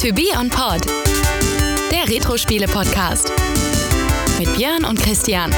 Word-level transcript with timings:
To 0.00 0.12
Be 0.12 0.28
On 0.38 0.48
Pod, 0.48 0.86
der 1.92 2.08
Retro-Spiele-Podcast. 2.08 3.30
Mit 4.38 4.56
Björn 4.56 4.84
und 4.84 4.98
Christian. 5.00 5.52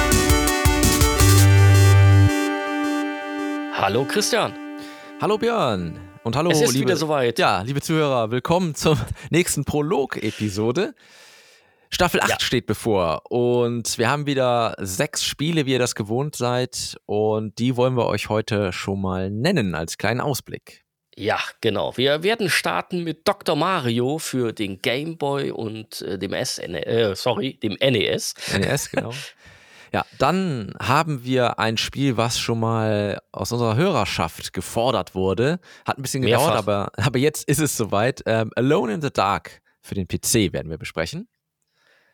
Hallo 3.75 4.05
Christian. 4.05 4.53
Hallo 5.21 5.39
Björn. 5.39 5.99
Und 6.25 6.37
hallo, 6.37 6.51
Es 6.51 6.61
ist 6.61 6.73
liebe, 6.73 6.87
wieder 6.87 6.97
soweit. 6.97 7.39
Ja, 7.39 7.63
liebe 7.63 7.81
Zuhörer, 7.81 8.31
willkommen 8.31 8.75
zur 8.75 8.99
nächsten 9.31 9.65
Prolog-Episode. 9.65 10.95
Staffel 11.91 12.21
8 12.21 12.31
Ja. 12.31 12.41
steht 12.41 12.67
bevor 12.67 13.31
und 13.31 13.99
wir 13.99 14.09
haben 14.11 14.27
wieder 14.27 14.75
sechs 14.81 15.25
Spiele, 15.25 15.67
wie 15.67 15.73
ihr 15.73 15.79
das 15.79 15.95
gewohnt 15.95 16.37
seid. 16.37 16.97
Und 17.07 17.59
die 17.59 17.77
wollen 17.77 17.97
wir 17.97 18.07
euch 18.07 18.29
heute 18.29 18.73
schon 18.73 19.01
mal 19.01 19.31
nennen 19.31 19.75
als 19.75 19.99
kleinen 19.99 20.21
Ausblick. 20.21 20.82
Ja, 21.17 21.39
genau. 21.61 21.97
Wir 21.97 22.23
werden 22.23 22.49
starten 22.49 23.05
mit 23.05 23.29
Dr. 23.29 23.55
Mario 23.55 24.19
für 24.19 24.53
den 24.53 24.81
Game 24.81 25.19
Boy 25.19 25.51
und 25.51 26.01
äh, 26.03 26.19
dem 26.19 26.33
SN, 26.33 26.75
äh, 26.75 27.15
sorry, 27.15 27.55
dem 27.55 27.77
NES. 27.81 28.35
NES, 28.59 28.91
genau. 28.91 29.13
Ja, 29.95 30.07
dann 30.19 30.73
haben 30.81 31.23
wir 31.23 31.59
ein 31.59 31.77
Spiel, 31.77 32.17
was 32.17 32.39
schon 32.39 32.61
mal 32.61 33.21
aus 33.31 33.53
unserer 33.53 33.77
Hörerschaft 33.77 34.55
gefordert 34.55 35.15
wurde. 35.15 35.61
Hat 35.85 35.99
ein 35.99 36.03
bisschen 36.03 36.23
gedauert, 36.23 36.55
Mehrfach. 36.55 36.59
aber, 36.59 36.93
aber 36.97 37.19
jetzt 37.19 37.47
ist 37.47 37.61
es 37.61 37.77
soweit. 37.77 38.23
Ähm, 38.25 38.51
Alone 38.57 38.95
in 38.95 39.03
the 39.03 39.11
Dark 39.11 39.61
für 39.83 39.95
den 39.95 40.09
PC 40.09 40.55
werden 40.55 40.71
wir 40.71 40.79
besprechen. 40.79 41.29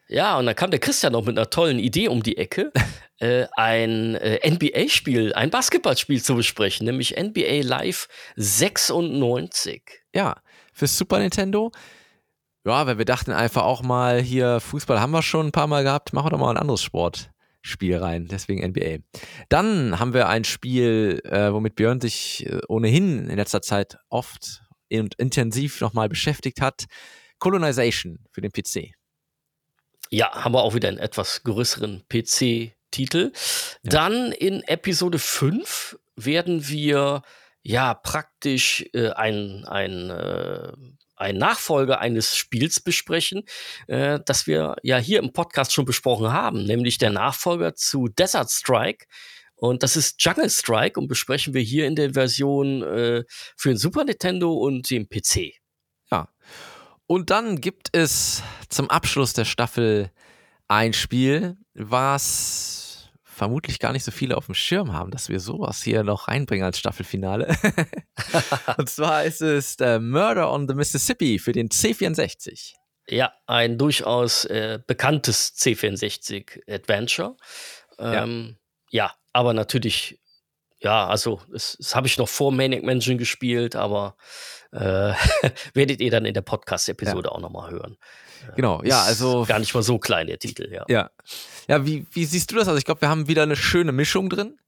Ja, 0.08 0.38
und 0.38 0.46
dann 0.46 0.56
kam 0.56 0.70
der 0.70 0.80
Christian 0.80 1.12
noch 1.12 1.24
mit 1.26 1.36
einer 1.36 1.50
tollen 1.50 1.78
Idee 1.78 2.08
um 2.08 2.22
die 2.22 2.38
Ecke, 2.38 2.72
äh, 3.18 3.46
ein 3.56 4.14
äh, 4.14 4.50
NBA-Spiel, 4.50 5.34
ein 5.34 5.50
Basketballspiel 5.50 6.22
zu 6.22 6.34
besprechen, 6.34 6.86
nämlich 6.86 7.16
NBA 7.16 7.62
Live 7.62 8.08
96. 8.36 9.82
Ja, 10.14 10.36
für 10.72 10.86
Super 10.86 11.18
Nintendo. 11.18 11.72
Ja, 12.64 12.86
weil 12.86 12.96
wir 12.98 13.04
dachten 13.04 13.32
einfach 13.32 13.62
auch 13.64 13.82
mal 13.82 14.20
hier, 14.20 14.60
Fußball 14.60 15.00
haben 15.00 15.10
wir 15.10 15.22
schon 15.22 15.48
ein 15.48 15.52
paar 15.52 15.66
Mal 15.66 15.84
gehabt, 15.84 16.12
machen 16.14 16.26
wir 16.26 16.30
doch 16.30 16.38
mal 16.38 16.50
ein 16.50 16.56
anderes 16.56 16.82
Sportspiel 16.82 17.98
rein, 17.98 18.28
deswegen 18.30 18.66
NBA. 18.66 19.04
Dann 19.50 20.00
haben 20.00 20.14
wir 20.14 20.28
ein 20.28 20.44
Spiel, 20.44 21.20
äh, 21.24 21.52
womit 21.52 21.76
Björn 21.76 22.00
sich 22.00 22.46
äh, 22.46 22.60
ohnehin 22.68 23.28
in 23.28 23.36
letzter 23.36 23.60
Zeit 23.60 23.98
oft 24.08 24.62
und 24.90 25.14
intensiv 25.16 25.82
nochmal 25.82 26.08
beschäftigt 26.08 26.62
hat. 26.62 26.86
Colonization 27.38 28.18
für 28.32 28.40
den 28.40 28.50
PC. 28.52 28.97
Ja, 30.10 30.32
haben 30.32 30.54
wir 30.54 30.62
auch 30.62 30.74
wieder 30.74 30.88
einen 30.88 30.98
etwas 30.98 31.42
größeren 31.42 32.04
PC-Titel. 32.08 33.32
Dann 33.82 34.32
in 34.32 34.62
Episode 34.62 35.18
5 35.18 35.98
werden 36.16 36.68
wir 36.68 37.22
ja 37.62 37.94
praktisch 37.94 38.86
äh, 38.94 39.10
ein, 39.10 39.64
ein, 39.66 40.10
äh, 40.10 40.72
ein 41.16 41.36
Nachfolger 41.36 42.00
eines 42.00 42.36
Spiels 42.36 42.80
besprechen, 42.80 43.44
äh, 43.86 44.20
das 44.24 44.46
wir 44.46 44.76
ja 44.82 44.96
hier 44.96 45.18
im 45.18 45.32
Podcast 45.32 45.74
schon 45.74 45.84
besprochen 45.84 46.32
haben, 46.32 46.64
nämlich 46.64 46.96
der 46.96 47.10
Nachfolger 47.10 47.74
zu 47.74 48.08
Desert 48.08 48.50
Strike. 48.50 49.06
Und 49.56 49.82
das 49.82 49.96
ist 49.96 50.22
Jungle 50.22 50.48
Strike 50.48 50.98
und 50.98 51.08
besprechen 51.08 51.52
wir 51.52 51.60
hier 51.60 51.86
in 51.86 51.96
der 51.96 52.14
Version 52.14 52.82
äh, 52.82 53.24
für 53.56 53.68
den 53.70 53.76
Super 53.76 54.04
Nintendo 54.04 54.54
und 54.54 54.88
den 54.88 55.08
PC. 55.08 55.56
Ja. 56.10 56.28
Und 57.08 57.30
dann 57.30 57.60
gibt 57.62 57.88
es 57.96 58.42
zum 58.68 58.90
Abschluss 58.90 59.32
der 59.32 59.46
Staffel 59.46 60.10
ein 60.68 60.92
Spiel, 60.92 61.56
was 61.72 63.08
vermutlich 63.24 63.78
gar 63.78 63.92
nicht 63.92 64.04
so 64.04 64.10
viele 64.10 64.36
auf 64.36 64.44
dem 64.46 64.54
Schirm 64.54 64.92
haben, 64.92 65.10
dass 65.10 65.30
wir 65.30 65.40
sowas 65.40 65.82
hier 65.82 66.04
noch 66.04 66.28
reinbringen 66.28 66.66
als 66.66 66.78
Staffelfinale. 66.78 67.56
Und 68.76 68.90
zwar 68.90 69.24
ist 69.24 69.40
es 69.40 69.76
äh, 69.76 69.98
Murder 69.98 70.52
on 70.52 70.68
the 70.68 70.74
Mississippi 70.74 71.38
für 71.38 71.52
den 71.52 71.70
C64. 71.70 72.74
Ja, 73.08 73.32
ein 73.46 73.78
durchaus 73.78 74.44
äh, 74.44 74.78
bekanntes 74.86 75.56
C64 75.56 76.68
Adventure. 76.70 77.38
Ähm, 77.98 78.58
ja. 78.90 79.14
aber 79.32 79.54
natürlich, 79.54 80.20
ja, 80.80 81.06
also 81.06 81.40
das, 81.52 81.76
das 81.78 81.94
habe 81.94 82.06
ich 82.06 82.18
noch 82.18 82.28
vor 82.28 82.52
Maniac 82.52 82.82
Mansion 82.82 83.18
gespielt, 83.18 83.76
aber 83.76 84.16
äh, 84.72 85.12
werdet 85.74 86.00
ihr 86.00 86.10
dann 86.10 86.24
in 86.24 86.34
der 86.34 86.42
Podcast-Episode 86.42 87.32
auch 87.32 87.40
nochmal 87.40 87.70
hören. 87.70 87.96
Genau, 88.54 88.82
ja, 88.84 89.02
also 89.02 89.44
Gar 89.46 89.58
nicht 89.58 89.74
mal 89.74 89.82
so 89.82 89.98
klein, 89.98 90.26
der 90.26 90.38
Titel, 90.38 90.72
ja. 90.72 90.84
ja. 90.88 91.10
Ja, 91.66 91.84
wie, 91.84 92.06
wie 92.12 92.24
siehst 92.24 92.50
du 92.50 92.56
das? 92.56 92.68
Also 92.68 92.78
ich 92.78 92.84
glaube, 92.84 93.00
wir 93.00 93.08
haben 93.08 93.28
wieder 93.28 93.42
eine 93.42 93.56
schöne 93.56 93.92
Mischung 93.92 94.30
drin. 94.30 94.58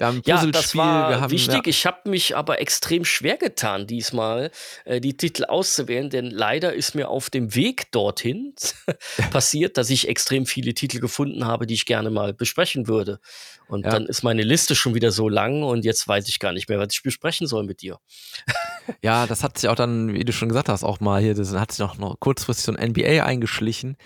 Wir 0.00 0.06
haben 0.06 0.22
Ja, 0.24 0.46
das 0.46 0.74
war 0.76 1.20
haben 1.20 1.30
wichtig. 1.30 1.66
Ja, 1.66 1.70
Ich 1.70 1.84
habe 1.84 2.08
mich 2.08 2.34
aber 2.34 2.58
extrem 2.58 3.04
schwer 3.04 3.36
getan, 3.36 3.86
diesmal 3.86 4.50
äh, 4.86 4.98
die 4.98 5.14
Titel 5.14 5.44
auszuwählen, 5.44 6.08
denn 6.08 6.30
leider 6.30 6.72
ist 6.72 6.94
mir 6.94 7.10
auf 7.10 7.28
dem 7.28 7.54
Weg 7.54 7.92
dorthin 7.92 8.54
passiert, 9.30 9.76
dass 9.76 9.90
ich 9.90 10.08
extrem 10.08 10.46
viele 10.46 10.72
Titel 10.72 11.00
gefunden 11.00 11.44
habe, 11.44 11.66
die 11.66 11.74
ich 11.74 11.84
gerne 11.84 12.08
mal 12.08 12.32
besprechen 12.32 12.88
würde. 12.88 13.20
Und 13.68 13.84
Ja. 13.84 13.90
dann 13.90 14.06
ist 14.06 14.22
meine 14.22 14.42
Liste 14.42 14.74
schon 14.74 14.94
wieder 14.94 15.12
so 15.12 15.28
lang 15.28 15.62
und 15.62 15.84
jetzt 15.84 16.08
weiß 16.08 16.28
ich 16.28 16.38
gar 16.38 16.54
nicht 16.54 16.70
mehr, 16.70 16.78
was 16.78 16.88
ich 16.94 17.02
besprechen 17.02 17.46
soll 17.46 17.64
mit 17.64 17.82
dir. 17.82 17.98
ja, 19.02 19.26
das 19.26 19.44
hat 19.44 19.58
sich 19.58 19.68
auch 19.68 19.74
dann, 19.76 20.14
wie 20.14 20.24
du 20.24 20.32
schon 20.32 20.48
gesagt 20.48 20.70
hast, 20.70 20.82
auch 20.82 21.00
mal 21.00 21.20
hier, 21.20 21.34
das 21.34 21.52
hat 21.52 21.72
sich 21.72 21.84
auch 21.84 21.98
noch 21.98 22.18
kurzfristig 22.20 22.64
so 22.64 22.72
ein 22.72 22.90
NBA 22.92 23.22
eingeschlichen. 23.22 23.98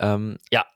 Ähm, 0.00 0.38
Ja. 0.50 0.66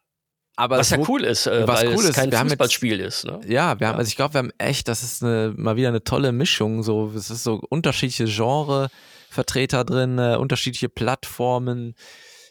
Aber 0.57 0.79
Was 0.79 0.91
ja 0.91 0.99
wo- 0.99 1.07
cool 1.09 1.25
ist, 1.25 1.47
äh, 1.47 1.67
was 1.67 1.81
weil 1.83 1.89
cool 1.89 1.95
es 2.05 2.11
ist, 2.11 2.15
kein 2.15 2.27
haben 2.35 2.47
jetzt- 2.47 2.53
Fußballspiel 2.53 3.01
ist. 3.01 3.25
Ne? 3.25 3.41
Ja, 3.47 3.79
wir 3.81 3.89
haben, 3.89 3.95
Ja. 3.95 3.99
also 3.99 4.09
ich 4.09 4.17
glaube, 4.17 4.35
wir 4.35 4.39
haben 4.39 4.53
echt, 4.59 4.89
das 4.89 5.03
ist 5.03 5.23
eine, 5.23 5.53
mal 5.57 5.77
wieder 5.77 5.89
eine 5.89 6.05
tolle 6.05 6.33
Mischung. 6.33 6.83
So, 6.83 7.13
es 7.17 7.31
ist 7.31 7.43
so 7.45 7.61
unterschiedliche 7.71 8.27
Genre-Vertreter 8.27 9.85
drin, 9.85 10.19
äh, 10.19 10.37
unterschiedliche 10.37 10.89
Plattformen. 10.89 11.95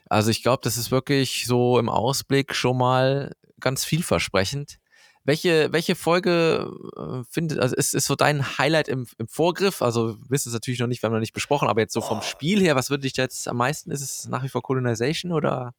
Also 0.09 0.31
ich 0.31 0.43
glaube, 0.43 0.61
das 0.63 0.77
ist 0.77 0.91
wirklich 0.91 1.45
so 1.47 1.79
im 1.79 1.89
Ausblick 1.89 2.53
schon 2.55 2.77
mal 2.77 3.31
ganz 3.59 3.85
vielversprechend. 3.85 4.79
Welche, 5.25 5.71
welche 5.71 5.95
Folge 5.95 6.69
äh, 6.97 7.23
findet, 7.29 7.59
also 7.59 7.73
ist, 7.77 7.95
ist 7.95 8.07
so 8.07 8.15
dein 8.15 8.57
Highlight 8.57 8.89
im, 8.89 9.07
im 9.17 9.27
Vorgriff? 9.29 9.81
Also 9.81 10.17
wir 10.19 10.29
wissen 10.29 10.49
es 10.49 10.53
natürlich 10.53 10.81
noch 10.81 10.87
nicht, 10.87 11.01
wir 11.01 11.07
haben 11.07 11.13
noch 11.13 11.21
nicht 11.21 11.31
besprochen, 11.33 11.69
aber 11.69 11.79
jetzt 11.79 11.93
so 11.93 12.01
vom 12.01 12.17
Oh. 12.19 12.21
Spiel 12.21 12.59
her, 12.59 12.75
was 12.75 12.89
würde 12.89 13.03
dich 13.03 13.15
jetzt 13.15 13.47
am 13.47 13.55
meisten? 13.55 13.89
Ist 13.89 14.01
es 14.01 14.27
nach 14.27 14.43
wie 14.43 14.49
vor 14.49 14.61
Colonization 14.61 15.31
oder 15.31 15.73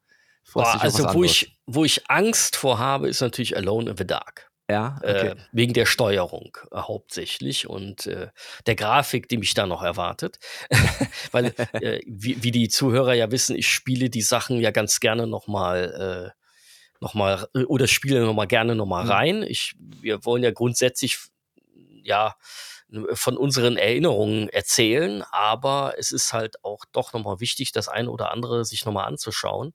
Boah, 0.52 0.80
also, 0.80 1.12
wo 1.14 1.24
ich, 1.24 1.56
wo 1.66 1.84
ich 1.84 2.08
Angst 2.10 2.56
vor 2.56 2.78
habe, 2.78 3.08
ist 3.08 3.20
natürlich 3.20 3.56
Alone 3.56 3.90
in 3.90 3.96
the 3.96 4.06
Dark. 4.06 4.50
ja, 4.70 4.96
okay. 5.02 5.28
Äh, 5.28 5.36
wegen 5.52 5.72
der 5.74 5.84
Steuerung 5.86 6.56
äh, 6.70 6.76
hauptsächlich 6.76 7.68
und 7.68 8.06
äh, 8.06 8.28
der 8.66 8.74
Grafik, 8.76 9.28
die 9.28 9.36
mich 9.36 9.54
da 9.54 9.66
noch 9.66 9.82
erwartet. 9.82 10.38
Weil, 11.32 11.46
äh, 11.72 12.00
wie, 12.06 12.42
wie 12.42 12.50
die 12.50 12.68
Zuhörer 12.68 13.14
ja 13.14 13.30
wissen, 13.30 13.56
ich 13.56 13.68
spiele 13.68 14.10
die 14.10 14.22
Sachen 14.22 14.60
ja 14.60 14.70
ganz 14.70 15.00
gerne 15.00 15.26
nochmal 15.26 16.32
äh, 16.34 16.40
noch 17.00 17.14
mal, 17.14 17.46
äh, 17.54 17.64
oder 17.64 17.86
spiele 17.86 18.24
nochmal 18.24 18.46
gerne 18.46 18.74
nochmal 18.74 19.04
Mhm. 19.04 19.10
rein. 19.10 19.42
Ich, 19.42 19.74
wir 19.78 20.24
wollen 20.24 20.42
ja 20.42 20.50
grundsätzlich 20.50 21.18
ja 22.02 22.34
von 23.12 23.36
unseren 23.36 23.76
Erinnerungen 23.76 24.48
erzählen, 24.48 25.22
aber 25.30 25.94
es 25.98 26.12
ist 26.12 26.32
halt 26.32 26.62
auch 26.64 26.84
doch 26.92 27.12
nochmal 27.12 27.40
wichtig, 27.40 27.72
das 27.72 27.88
eine 27.88 28.10
oder 28.10 28.30
andere 28.30 28.64
sich 28.64 28.84
nochmal 28.84 29.06
anzuschauen. 29.06 29.72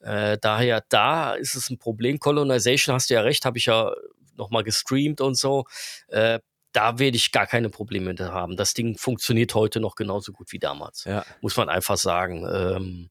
Äh, 0.00 0.38
daher, 0.40 0.84
da 0.88 1.34
ist 1.34 1.54
es 1.54 1.70
ein 1.70 1.78
Problem. 1.78 2.18
Colonization, 2.18 2.94
hast 2.94 3.10
du 3.10 3.14
ja 3.14 3.22
recht, 3.22 3.44
habe 3.44 3.58
ich 3.58 3.66
ja 3.66 3.92
nochmal 4.36 4.64
gestreamt 4.64 5.20
und 5.20 5.36
so. 5.36 5.64
Äh, 6.08 6.40
da 6.72 6.98
werde 6.98 7.16
ich 7.16 7.32
gar 7.32 7.46
keine 7.46 7.70
Probleme 7.70 8.06
mit 8.06 8.20
haben. 8.20 8.56
Das 8.56 8.74
Ding 8.74 8.96
funktioniert 8.96 9.54
heute 9.54 9.80
noch 9.80 9.94
genauso 9.94 10.32
gut 10.32 10.52
wie 10.52 10.58
damals. 10.58 11.04
ja. 11.04 11.24
Muss 11.40 11.56
man 11.56 11.68
einfach 11.68 11.96
sagen. 11.96 12.46
Ähm, 12.50 13.10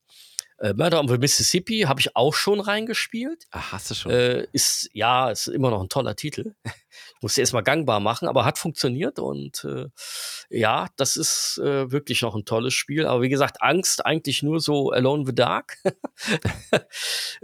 äh, 0.60 0.74
Murder 0.74 1.00
on 1.00 1.08
the 1.08 1.18
Mississippi 1.18 1.82
habe 1.88 2.00
ich 2.00 2.16
auch 2.16 2.34
schon 2.34 2.60
reingespielt. 2.60 3.46
Ach, 3.52 3.72
hast 3.74 3.92
du 3.92 3.96
schon. 3.96 4.12
Äh, 4.12 4.48
ist, 4.54 4.90
ja, 4.94 5.30
ist 5.30 5.48
immer 5.48 5.70
noch 5.70 5.82
ein 5.82 5.90
toller 5.90 6.16
Titel. 6.16 6.54
Musste 7.22 7.42
erstmal 7.42 7.64
gangbar 7.64 8.00
machen, 8.00 8.28
aber 8.28 8.44
hat 8.44 8.58
funktioniert 8.58 9.20
und 9.20 9.64
äh, 9.66 9.86
ja, 10.50 10.88
das 10.98 11.16
ist 11.16 11.60
äh, 11.64 11.92
wirklich 11.92 12.22
noch 12.24 12.36
ein 12.36 12.44
tolles 12.46 12.74
Spiel. 12.74 13.06
Aber 13.06 13.22
wie 13.22 13.30
gesagt, 13.30 13.62
Angst 13.62 14.04
eigentlich 14.06 14.42
nur 14.42 14.60
so 14.60 14.92
Alone 14.92 15.22
in 15.22 15.26
the 15.28 15.36
Dark. 15.36 15.78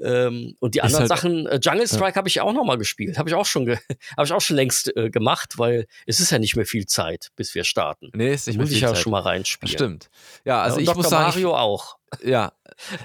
ähm, 0.01 0.55
und 0.59 0.75
die 0.75 0.79
Ist 0.79 0.85
anderen 0.85 1.01
halt- 1.01 1.09
Sachen, 1.09 1.47
äh, 1.47 1.59
Jungle 1.61 1.87
Strike 1.87 2.15
habe 2.15 2.27
ich 2.27 2.41
auch 2.41 2.53
noch 2.53 2.63
mal 2.65 2.77
gespielt. 2.77 3.17
Habe 3.17 3.29
ich 3.29 3.35
auch 3.35 3.45
schon, 3.45 3.67
habe 4.17 4.25
ich 4.25 4.31
auch 4.33 4.41
schon 4.41 4.55
längst 4.55 4.95
äh, 4.95 5.09
gemacht, 5.09 5.57
weil 5.57 5.87
es 6.05 6.19
ist 6.19 6.31
ja 6.31 6.39
nicht 6.39 6.55
mehr 6.55 6.65
viel 6.65 6.85
Zeit, 6.85 7.29
bis 7.35 7.53
wir 7.55 7.63
starten. 7.63 8.09
nee, 8.13 8.33
ist 8.33 8.47
nicht 8.47 8.57
mehr 8.57 8.63
Muss 8.65 8.71
ich 8.71 8.79
viel 8.79 8.87
ja 8.87 8.93
Zeit. 8.93 9.03
schon 9.03 9.11
mal 9.11 9.21
reinspielen. 9.21 9.71
stimmt. 9.73 10.09
Ja, 10.45 10.61
also 10.61 10.77
ja, 10.77 10.81
ich 10.81 10.87
Dr. 10.87 10.97
muss 10.97 11.09
sagen, 11.09 11.25
Mario 11.27 11.55
auch. 11.55 11.97
Ja, 12.23 12.53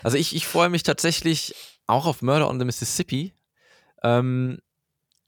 also 0.02 0.16
ich, 0.16 0.34
ich 0.34 0.46
freue 0.46 0.68
mich 0.68 0.82
tatsächlich 0.82 1.54
auch 1.86 2.06
auf 2.06 2.22
Murder 2.22 2.48
on 2.48 2.58
the 2.58 2.64
Mississippi. 2.64 3.34
Ähm, 4.02 4.58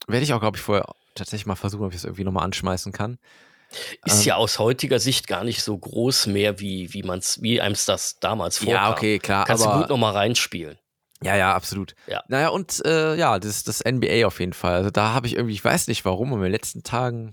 Werde 0.07 0.23
ich 0.23 0.33
auch, 0.33 0.39
glaube 0.39 0.57
ich, 0.57 0.63
vorher 0.63 0.85
tatsächlich 1.15 1.45
mal 1.45 1.55
versuchen, 1.55 1.85
ob 1.85 1.91
ich 1.91 1.97
es 1.97 2.03
irgendwie 2.05 2.23
nochmal 2.23 2.43
anschmeißen 2.45 2.91
kann. 2.91 3.17
Ist 4.05 4.21
Ähm, 4.21 4.27
ja 4.27 4.35
aus 4.35 4.59
heutiger 4.59 4.99
Sicht 4.99 5.27
gar 5.27 5.43
nicht 5.43 5.63
so 5.63 5.77
groß 5.77 6.27
mehr, 6.27 6.59
wie, 6.59 6.93
wie 6.93 7.03
man's, 7.03 7.41
wie 7.41 7.61
einem 7.61 7.75
das 7.85 8.19
damals 8.19 8.57
vorkam. 8.57 8.73
Ja, 8.73 8.91
okay, 8.91 9.19
klar, 9.19 9.45
Kannst 9.45 9.63
du 9.63 9.69
aber 9.69 9.79
gut 9.81 9.89
nochmal 9.89 10.13
reinspielen. 10.13 10.77
ja, 11.23 11.35
ja, 11.35 11.53
absolut. 11.53 11.95
Ja. 12.07 12.23
Naja, 12.27 12.49
und 12.49 12.83
äh, 12.85 13.15
ja, 13.15 13.39
das, 13.39 13.63
das 13.63 13.81
NBA 13.85 14.25
auf 14.25 14.39
jeden 14.39 14.53
Fall. 14.53 14.73
Also 14.75 14.89
da 14.89 15.13
habe 15.13 15.27
ich 15.27 15.35
irgendwie, 15.35 15.53
ich 15.53 15.63
weiß 15.63 15.87
nicht 15.87 16.03
warum, 16.03 16.29
aber 16.29 16.37
in 16.37 16.43
den 16.43 16.51
letzten 16.51 16.83
Tagen 16.83 17.31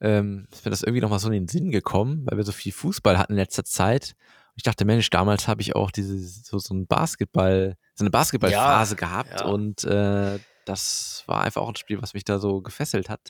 ähm, 0.00 0.46
ist 0.52 0.64
mir 0.64 0.70
das 0.70 0.82
irgendwie 0.82 1.00
nochmal 1.00 1.18
so 1.18 1.26
in 1.28 1.32
den 1.34 1.48
Sinn 1.48 1.70
gekommen, 1.70 2.26
weil 2.26 2.36
wir 2.38 2.44
so 2.44 2.52
viel 2.52 2.72
Fußball 2.72 3.18
hatten 3.18 3.32
in 3.32 3.38
letzter 3.38 3.64
Zeit. 3.64 4.14
Ich 4.56 4.62
dachte, 4.62 4.84
Mensch, 4.84 5.10
damals 5.10 5.48
habe 5.48 5.60
ich 5.62 5.76
auch 5.76 5.90
diese 5.90 6.18
so, 6.18 6.58
so 6.58 6.74
ein 6.74 6.86
Basketball, 6.86 7.76
so 7.94 8.02
eine 8.04 8.10
Basketballphase 8.10 8.94
Ja, 8.94 8.96
gehabt 8.96 9.40
ja. 9.40 9.46
und 9.46 9.84
äh, 9.84 10.38
das 10.64 11.22
war 11.26 11.42
einfach 11.42 11.62
auch 11.62 11.68
ein 11.68 11.76
Spiel, 11.76 12.02
was 12.02 12.12
mich 12.12 12.24
da 12.24 12.38
so 12.38 12.60
gefesselt 12.60 13.08
hat. 13.08 13.20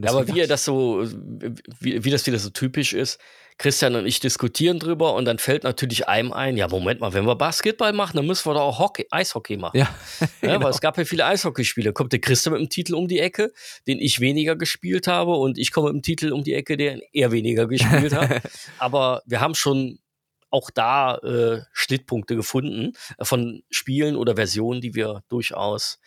Ja, 0.00 0.10
aber 0.10 0.28
wie 0.28 0.40
er 0.40 0.46
das 0.46 0.64
so, 0.64 1.02
wie, 1.80 2.04
wie 2.04 2.10
das 2.10 2.24
wieder 2.26 2.38
so 2.38 2.50
typisch 2.50 2.92
ist, 2.92 3.18
Christian 3.58 3.96
und 3.96 4.06
ich 4.06 4.20
diskutieren 4.20 4.78
drüber 4.78 5.14
und 5.14 5.24
dann 5.24 5.40
fällt 5.40 5.64
natürlich 5.64 6.06
einem 6.06 6.32
ein, 6.32 6.56
ja, 6.56 6.68
Moment 6.68 7.00
mal, 7.00 7.12
wenn 7.12 7.26
wir 7.26 7.34
Basketball 7.34 7.92
machen, 7.92 8.16
dann 8.16 8.26
müssen 8.26 8.48
wir 8.48 8.54
doch 8.54 8.60
auch 8.60 8.78
Hockey, 8.78 9.06
Eishockey 9.10 9.56
machen. 9.56 9.76
Ja, 9.76 9.88
Ja, 10.20 10.28
genau. 10.40 10.62
weil 10.62 10.70
es 10.70 10.80
gab 10.80 10.96
ja 10.96 11.04
viele 11.04 11.26
Eishockeyspiele. 11.26 11.92
Kommt 11.92 12.12
der 12.12 12.20
Christian 12.20 12.52
mit 12.52 12.60
dem 12.62 12.68
Titel 12.68 12.94
um 12.94 13.08
die 13.08 13.18
Ecke, 13.18 13.52
den 13.88 13.98
ich 13.98 14.20
weniger 14.20 14.54
gespielt 14.54 15.08
habe, 15.08 15.32
und 15.32 15.58
ich 15.58 15.72
komme 15.72 15.88
mit 15.88 15.96
dem 15.96 16.02
Titel 16.02 16.32
um 16.32 16.44
die 16.44 16.54
Ecke, 16.54 16.76
den 16.76 17.00
er 17.12 17.32
weniger 17.32 17.66
gespielt 17.66 18.14
hat. 18.14 18.42
Aber 18.78 19.22
wir 19.26 19.40
haben 19.40 19.56
schon 19.56 19.98
auch 20.50 20.70
da 20.70 21.16
äh, 21.18 21.62
Schnittpunkte 21.72 22.36
gefunden 22.36 22.92
äh, 23.18 23.24
von 23.24 23.62
Spielen 23.70 24.16
oder 24.16 24.36
Versionen, 24.36 24.80
die 24.80 24.94
wir 24.94 25.22
durchaus 25.28 25.98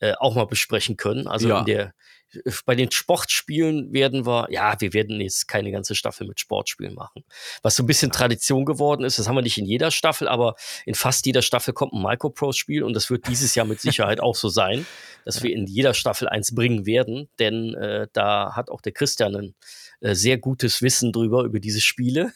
äh, 0.00 0.12
auch 0.18 0.34
mal 0.34 0.46
besprechen 0.46 0.96
können. 0.96 1.26
Also 1.26 1.48
Ja. 1.48 1.58
in 1.60 1.64
der, 1.66 1.94
äh, 2.32 2.50
bei 2.64 2.76
den 2.76 2.90
Sportspielen 2.92 3.92
werden 3.92 4.26
wir, 4.26 4.46
ja, 4.50 4.80
wir 4.80 4.92
werden 4.92 5.20
jetzt 5.20 5.48
keine 5.48 5.72
ganze 5.72 5.94
Staffel 5.96 6.26
mit 6.28 6.38
Sportspielen 6.38 6.94
machen. 6.94 7.24
Was 7.62 7.74
so 7.74 7.82
ein 7.82 7.86
bisschen 7.86 8.12
Tradition 8.12 8.64
geworden 8.64 9.04
ist, 9.04 9.18
das 9.18 9.26
haben 9.26 9.34
wir 9.34 9.42
nicht 9.42 9.58
in 9.58 9.66
jeder 9.66 9.90
Staffel, 9.90 10.28
aber 10.28 10.54
in 10.86 10.94
fast 10.94 11.26
jeder 11.26 11.42
Staffel 11.42 11.74
kommt 11.74 11.94
ein 11.94 12.02
Microprose-Spiel 12.02 12.84
und 12.84 12.94
das 12.94 13.10
wird 13.10 13.26
dieses 13.26 13.54
Jahr 13.56 13.66
mit 13.66 13.80
Sicherheit 13.80 14.20
auch 14.20 14.36
so 14.36 14.48
sein, 14.48 14.86
dass 15.24 15.42
wir 15.42 15.52
in 15.52 15.66
jeder 15.66 15.94
Staffel 15.94 16.28
eins 16.28 16.54
bringen 16.54 16.86
werden, 16.86 17.28
denn 17.40 17.74
äh, 17.74 18.06
da 18.12 18.54
hat 18.54 18.70
auch 18.70 18.80
der 18.80 18.92
Christian 18.92 19.34
ein 19.34 19.54
äh, 20.00 20.14
sehr 20.14 20.38
gutes 20.38 20.80
Wissen 20.80 21.12
drüber, 21.12 21.42
über 21.42 21.58
diese 21.58 21.80
Spiele. 21.80 22.32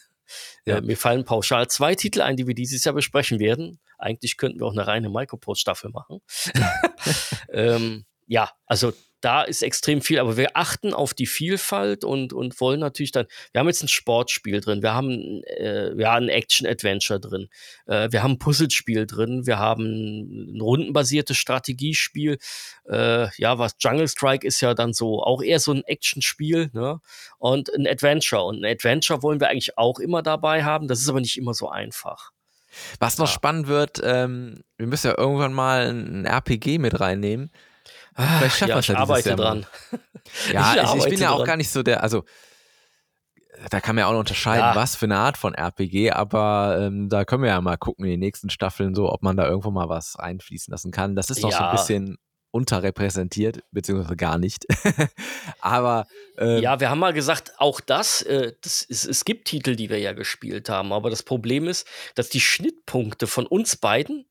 Ja. 0.65 0.77
Äh, 0.77 0.81
mir 0.81 0.97
fallen 0.97 1.25
pauschal 1.25 1.67
zwei 1.67 1.95
Titel 1.95 2.21
ein, 2.21 2.37
die 2.37 2.47
wir 2.47 2.55
dieses 2.55 2.83
Jahr 2.83 2.95
besprechen 2.95 3.39
werden. 3.39 3.79
Eigentlich 3.97 4.37
könnten 4.37 4.59
wir 4.59 4.67
auch 4.67 4.73
eine 4.73 4.87
reine 4.87 5.09
Microprose-Staffel 5.09 5.91
machen. 5.91 6.19
ähm, 7.53 8.05
ja, 8.27 8.51
also 8.65 8.93
da 9.23 9.43
ist 9.43 9.63
extrem 9.63 10.01
viel, 10.01 10.19
aber 10.19 10.35
wir 10.35 10.57
achten 10.57 10.93
auf 10.93 11.13
die 11.13 11.25
Vielfalt 11.27 12.03
und, 12.03 12.33
und 12.33 12.59
wollen 12.59 12.81
natürlich 12.81 13.11
dann, 13.11 13.25
wir 13.53 13.59
haben 13.59 13.67
jetzt 13.67 13.81
ein 13.81 13.87
Sportspiel 13.87 14.59
drin, 14.59 14.81
wir 14.81 14.93
haben 14.93 15.43
äh, 15.45 15.97
ja, 15.99 16.13
ein 16.15 16.27
Action-Adventure 16.27 17.21
drin, 17.21 17.47
äh, 17.85 18.09
wir 18.11 18.21
haben 18.21 18.31
ein 18.31 18.39
Puzzlespiel 18.39 19.07
drin, 19.07 19.45
wir 19.45 19.59
haben 19.59 20.55
ein 20.55 20.59
rundenbasiertes 20.61 21.37
Strategiespiel, 21.37 22.37
äh, 22.89 23.27
ja, 23.37 23.57
was 23.57 23.75
Jungle 23.79 24.09
Strike 24.09 24.45
ist 24.45 24.59
ja 24.59 24.73
dann 24.73 24.91
so 24.93 25.23
auch 25.23 25.41
eher 25.41 25.59
so 25.59 25.71
ein 25.71 25.83
Actionspiel, 25.85 26.69
ne? 26.73 26.99
Und 27.39 27.73
ein 27.73 27.87
Adventure. 27.87 28.43
Und 28.43 28.63
ein 28.63 28.71
Adventure 28.71 29.23
wollen 29.23 29.39
wir 29.39 29.49
eigentlich 29.49 29.77
auch 29.77 29.99
immer 29.99 30.21
dabei 30.21 30.65
haben, 30.65 30.87
das 30.89 30.99
ist 30.99 31.07
aber 31.09 31.21
nicht 31.21 31.37
immer 31.37 31.53
so 31.53 31.69
einfach. 31.69 32.31
Was 32.99 33.17
noch 33.17 33.27
Ja. 33.27 33.33
spannend 33.33 33.67
wird, 33.67 34.01
ähm, 34.03 34.63
wir 34.77 34.87
müssen 34.87 35.07
ja 35.07 35.17
irgendwann 35.17 35.53
mal 35.53 35.89
ein 35.89 36.25
RPG 36.25 36.77
mit 36.79 36.99
reinnehmen. 36.99 37.51
Vielleicht 38.15 38.57
schaffen 38.57 38.69
ja, 38.69 38.79
ich 38.79 38.87
ja 38.87 38.95
arbeite 38.97 39.29
Jahr 39.29 39.37
dran. 39.37 39.65
Ja, 40.51 40.73
Ich 40.75 40.81
ich, 40.95 41.03
ich 41.03 41.09
bin 41.09 41.19
ja 41.19 41.31
auch 41.31 41.37
dran. 41.37 41.45
gar 41.47 41.57
nicht 41.57 41.69
so 41.69 41.83
der, 41.83 42.01
also 42.03 42.23
da 43.69 43.79
kann 43.79 43.95
man 43.95 44.01
ja 44.03 44.07
auch 44.07 44.13
noch 44.13 44.19
unterscheiden, 44.19 44.65
Ja. 44.69 44.75
was 44.75 44.95
für 44.95 45.05
eine 45.05 45.17
Art 45.17 45.37
von 45.37 45.53
RPG, 45.53 46.11
aber 46.11 46.77
ähm, 46.79 47.09
da 47.09 47.23
können 47.25 47.43
wir 47.43 47.49
ja 47.49 47.61
mal 47.61 47.77
gucken 47.77 48.05
in 48.05 48.11
den 48.11 48.19
nächsten 48.19 48.49
Staffeln 48.49 48.95
so, 48.95 49.11
ob 49.11 49.21
man 49.21 49.37
da 49.37 49.47
irgendwo 49.47 49.69
mal 49.71 49.89
was 49.89 50.15
einfließen 50.15 50.71
lassen 50.71 50.91
kann. 50.91 51.15
Das 51.15 51.29
ist 51.29 51.41
noch 51.41 51.51
so 51.51 51.57
ein 51.59 51.63
Ja. 51.65 51.71
bisschen 51.71 52.17
unterrepräsentiert, 52.51 53.63
beziehungsweise 53.71 54.15
gar 54.15 54.37
nicht. 54.37 54.65
aber 55.61 56.05
ähm, 56.37 56.61
Ja, 56.61 56.79
wir 56.79 56.89
haben 56.89 56.99
mal 56.99 57.13
gesagt, 57.13 57.53
auch 57.57 57.79
das, 57.79 58.21
äh, 58.23 58.53
das 58.61 58.81
ist, 58.83 59.05
es 59.05 59.25
gibt 59.25 59.47
Titel, 59.47 59.75
die 59.75 59.89
wir 59.89 59.99
ja 59.99 60.13
gespielt 60.13 60.69
haben, 60.69 60.93
aber 60.93 61.09
das 61.09 61.23
Problem 61.23 61.67
ist, 61.67 61.87
dass 62.15 62.29
die 62.29 62.41
Schnittpunkte 62.41 63.27
von 63.27 63.45
uns 63.45 63.75
beiden 63.75 64.25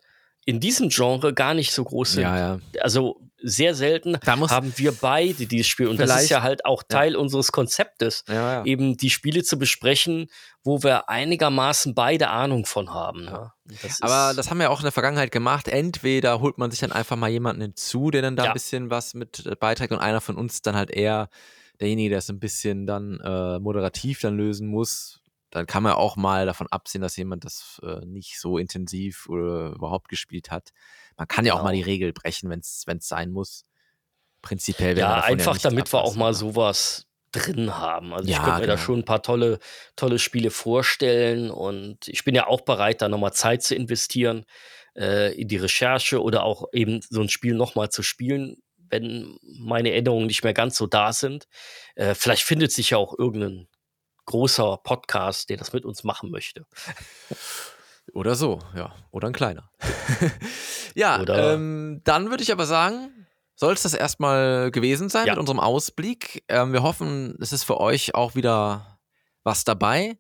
in 0.45 0.59
diesem 0.61 0.89
Genre 0.89 1.33
gar 1.35 1.55
nicht 1.55 1.73
so 1.73 1.85
groß 1.85 2.13
sind. 2.15 2.23
ja, 2.23 2.37
ja. 2.39 2.61
Also 2.81 3.21
sehr 3.43 3.75
selten 3.75 4.19
haben 4.25 4.73
wir 4.77 4.93
beide 4.93 5.47
dieses 5.47 5.67
Spiel 5.67 5.89
und 5.89 5.99
das 6.01 6.23
ist 6.23 6.31
ja 6.31 6.43
halt 6.43 6.65
auch 6.65 6.83
Teil 6.83 7.17
unseres 7.17 7.53
Konzeptes, 7.53 8.25
ja, 8.29 8.35
ja. 8.59 8.65
eben 8.65 8.97
die 8.97 9.11
Spiele 9.11 9.43
zu 9.43 9.59
besprechen, 9.59 10.29
wo 10.65 10.83
wir 10.83 11.09
einigermaßen 11.09 11.95
beide 11.95 12.29
Ahnung 12.31 12.67
von 12.67 12.93
haben. 12.95 13.25
Ne? 13.25 13.53
Das 13.83 14.01
Aber 14.03 14.35
das 14.35 14.51
haben 14.51 14.59
wir 14.59 14.71
auch 14.71 14.79
in 14.81 14.85
der 14.85 14.93
Vergangenheit 14.93 15.33
gemacht. 15.33 15.69
Entweder 15.69 16.41
holt 16.41 16.59
man 16.59 16.71
sich 16.71 16.81
dann 16.81 16.93
einfach 16.93 17.17
mal 17.17 17.31
jemanden 17.31 17.63
hinzu, 17.63 18.11
der 18.11 18.23
dann 18.23 18.37
da 18.37 18.45
Ja. 18.45 18.51
ein 18.51 18.55
bisschen 18.55 18.91
was 18.91 19.15
mit 19.15 19.47
äh, 19.47 19.57
beiträgt 19.57 19.93
und 19.93 19.99
einer 19.99 20.21
von 20.21 20.37
uns 20.37 20.63
dann 20.63 20.77
halt 20.77 20.91
eher 20.91 21.29
derjenige, 21.81 22.11
der 22.11 22.19
es 22.19 22.29
ein 22.29 22.39
bisschen 22.39 22.87
dann 22.87 23.19
äh, 23.21 23.59
moderativ 23.59 24.21
dann 24.21 24.37
lösen 24.37 24.69
muss. 24.69 25.22
Dann 25.53 25.67
kann 25.67 25.85
man 25.85 25.93
auch 25.95 26.17
mal 26.17 26.47
davon 26.47 26.67
absehen, 26.69 27.03
dass 27.03 27.17
jemand 27.17 27.45
das 27.45 27.81
äh, 27.85 28.05
nicht 28.07 28.41
so 28.41 28.59
intensiv 28.59 29.29
oder 29.29 29.73
überhaupt 29.73 30.09
gespielt 30.09 30.51
hat. 30.51 30.71
Man 31.17 31.29
kann 31.29 31.45
ja 31.47 31.55
auch 31.55 31.59
Genau. 31.59 31.65
mal 31.65 31.75
die 31.75 31.83
Regel 31.83 32.13
brechen, 32.15 32.51
wenn 32.51 32.61
es 32.61 32.85
sein 33.09 33.31
muss. 33.33 33.67
Prinzipiell 34.43 34.97
wir 34.97 35.01
Ja, 35.01 35.21
einfach 35.21 35.53
nicht 35.53 35.65
damit 35.65 35.93
wir 35.93 36.03
auch 36.03 36.15
mal 36.17 36.35
sowas 36.35 37.07
drin 37.33 37.79
haben. 37.79 38.13
Also 38.13 38.29
ich 38.29 38.41
Ja, 38.41 38.43
könnte 38.43 38.61
mir 38.61 38.67
da 38.67 38.77
genau. 38.77 38.79
schon 38.79 39.01
ein 39.01 39.05
paar 39.05 39.23
tolle, 39.23 39.59
tolle 39.97 40.19
Spiele 40.19 40.51
vorstellen 40.51 41.51
und 41.51 42.09
ich 42.09 42.25
bin 42.25 42.35
ja 42.35 42.47
auch 42.47 42.61
bereit, 42.63 43.01
da 43.03 43.09
nochmal 43.09 43.33
Zeit 43.33 43.63
zu 43.63 43.75
investieren 43.75 44.45
äh, 44.97 45.33
in 45.41 45.49
die 45.49 45.57
Recherche 45.57 46.23
oder 46.23 46.43
auch 46.45 46.67
eben 46.73 47.01
so 47.09 47.21
ein 47.23 47.31
Spiel 47.31 47.55
nochmal 47.55 47.89
zu 47.91 48.03
spielen, 48.03 48.59
wenn 48.77 49.39
meine 49.59 49.93
Erinnerungen 49.93 50.27
nicht 50.27 50.45
mehr 50.45 50.53
ganz 50.55 50.77
so 50.77 50.87
da 50.87 51.13
sind. 51.15 51.47
Äh, 51.95 52.15
vielleicht 52.15 52.43
findet 52.43 52.73
sich 52.73 52.91
ja 52.91 52.99
auch 52.99 53.19
irgendein 53.19 53.69
großer 54.27 54.79
Podcast, 54.85 55.51
der 55.51 55.57
das 55.57 55.73
mit 55.73 55.85
uns 55.85 56.05
machen 56.05 56.31
möchte. 56.31 56.67
Oder 58.13 58.35
so, 58.35 58.59
ja. 58.77 58.95
Oder 59.11 59.29
ein 59.29 59.33
kleiner. 59.33 59.71
ja, 60.95 61.21
Oder- 61.21 61.55
ähm, 61.55 62.01
dann 62.05 62.31
würde 62.31 62.43
ich 62.43 62.53
aber 62.53 62.67
sagen, 62.67 63.27
soll 63.55 63.75
es 63.75 63.83
das 63.83 63.95
erstmal 63.95 64.71
gewesen 64.71 65.09
sein 65.09 65.27
Ja. 65.27 65.35
mit 65.35 65.41
unserem 65.41 65.61
Ausblick. 65.61 66.45
Ähm, 66.49 66.73
wir 66.73 66.83
hoffen, 66.83 67.37
es 67.41 67.53
ist 67.53 67.65
für 67.65 67.79
euch 67.81 68.15
auch 68.15 68.35
wieder 68.35 68.99
was 69.45 69.65
dabei. 69.65 70.19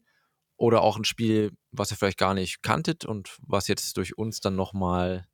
Oder 0.56 0.82
auch 0.82 0.96
ein 0.96 1.04
Spiel, 1.04 1.50
was 1.72 1.90
ihr 1.90 1.96
vielleicht 1.96 2.18
gar 2.18 2.34
nicht 2.34 2.62
kanntet 2.62 3.04
und 3.04 3.36
was 3.40 3.66
jetzt 3.66 3.96
durch 3.96 4.16
uns 4.16 4.38
dann 4.38 4.54
nochmal 4.54 5.26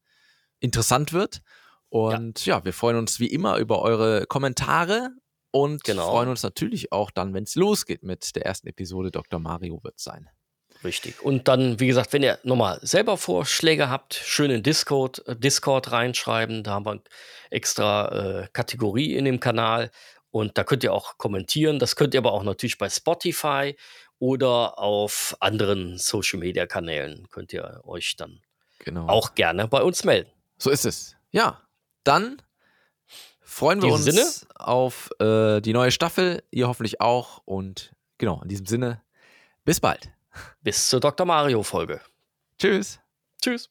interessant 0.59 1.13
wird. 1.13 1.43
Und 1.91 2.47
ja. 2.47 2.65
wir 2.65 2.73
freuen 2.73 2.97
uns 2.97 3.21
wie 3.21 3.27
immer 3.27 3.59
über 3.59 3.83
eure 3.83 4.27
Kommentare 4.27 5.11
und 5.63 5.85
Genau. 5.85 6.11
freuen 6.11 6.29
uns 6.29 6.43
natürlich 6.43 6.93
auch 6.93 7.11
dann, 7.11 7.35
wenn 7.35 7.45
es 7.45 7.55
losgeht 7.55 8.03
mit 8.03 8.35
der 8.37 8.47
ersten 8.47 8.69
Episode 8.69 9.11
Dr. 9.11 9.39
Mario 9.41 9.83
wird 9.83 9.99
sein. 10.01 10.29
Richtig. 10.85 11.23
Und 11.23 11.49
dann, 11.49 11.81
wie 11.81 11.89
gesagt, 11.89 12.13
wenn 12.13 12.23
ihr 12.23 12.39
nochmal 12.45 12.79
selber 12.83 13.17
Vorschläge 13.17 13.91
habt, 13.91 14.15
schön 14.15 14.51
in 14.51 14.63
Discord, 14.63 15.27
äh, 15.27 15.35
Discord 15.35 15.91
reinschreiben. 15.91 16.63
Da 16.63 16.71
haben 16.73 16.87
wir 16.87 17.03
extra 17.51 18.43
äh, 18.43 18.49
Kategorie 18.53 19.17
in 19.17 19.25
dem 19.25 19.41
Kanal. 19.41 19.91
Und 20.31 20.57
da 20.57 20.63
könnt 20.63 20.85
ihr 20.85 20.93
auch 20.93 21.19
kommentieren. 21.19 21.79
Das 21.81 21.97
könnt 21.97 22.15
ihr 22.15 22.19
aber 22.19 22.33
auch 22.33 22.45
natürlich 22.45 22.79
bei 22.79 22.89
Spotify 22.89 23.75
oder 24.21 24.79
auf 24.79 25.37
anderen 25.41 25.99
Social 25.99 26.39
Media 26.39 26.67
Kanälen 26.67 27.29
könnt 27.31 27.53
ihr 27.53 27.81
euch 27.85 28.15
dann 28.17 28.41
Genau. 28.81 29.09
auch 29.09 29.35
gerne 29.35 29.67
bei 29.67 29.83
uns 29.83 30.05
melden. 30.05 30.31
So 30.59 30.71
ist 30.71 30.85
es. 30.85 31.17
Ja, 31.33 31.63
dann 32.05 32.41
freuen 33.49 33.83
wir 33.83 33.93
uns 33.93 34.05
Sinne? 34.05 34.25
auf 34.57 35.11
äh, 35.21 35.61
die 35.61 35.73
neue 35.73 35.91
Staffel. 35.91 36.43
Ihr 36.51 36.69
hoffentlich 36.69 37.01
auch. 37.01 37.41
Und 37.45 37.93
genau, 38.19 38.41
in 38.43 38.49
diesem 38.49 38.67
Sinne, 38.67 39.01
bis 39.65 39.81
bald. 39.81 40.11
Bis 40.63 40.89
zur 40.89 41.01
Dr. 41.01 41.27
Mario 41.27 41.63
Folge. 41.63 42.01
Tschüss. 42.59 43.01
Tschüss. 43.43 43.71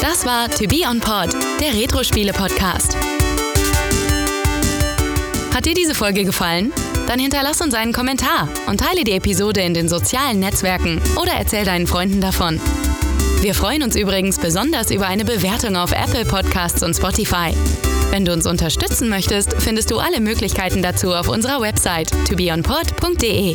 Das 0.00 0.26
war 0.26 0.50
To 0.50 0.66
Be 0.66 0.82
On 0.88 1.00
Pod, 1.00 1.32
der 1.60 1.74
Retro-Spiele-Podcast. 1.74 2.96
Hat 5.54 5.66
dir 5.66 5.74
diese 5.74 5.94
Folge 5.94 6.24
gefallen? 6.24 6.72
Dann 7.06 7.20
hinterlass 7.20 7.60
uns 7.60 7.74
einen 7.74 7.92
Kommentar 7.92 8.48
und 8.66 8.80
teile 8.80 9.04
die 9.04 9.12
Episode 9.12 9.60
in 9.60 9.74
den 9.74 9.88
sozialen 9.88 10.40
Netzwerken 10.40 11.00
oder 11.16 11.32
erzähl 11.32 11.64
deinen 11.64 11.86
Freunden 11.86 12.20
davon. 12.20 12.60
Wir 13.44 13.54
freuen 13.54 13.82
uns 13.82 13.94
übrigens 13.94 14.38
besonders 14.38 14.90
über 14.90 15.06
eine 15.06 15.26
Bewertung 15.26 15.76
auf 15.76 15.92
Apple 15.92 16.24
Podcasts 16.24 16.82
und 16.82 16.94
Spotify. 16.94 17.52
Wenn 18.10 18.24
du 18.24 18.32
uns 18.32 18.46
unterstützen 18.46 19.10
möchtest, 19.10 19.60
findest 19.60 19.90
du 19.90 19.98
alle 19.98 20.18
Möglichkeiten 20.20 20.80
dazu 20.80 21.12
auf 21.12 21.28
unserer 21.28 21.60
Website 21.60 22.10
tobeonpod.de. 22.26 23.52